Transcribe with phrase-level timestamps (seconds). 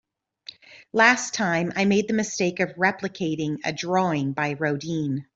[0.93, 5.27] Last time, I made the mistake of replicating a drawing by Rodin.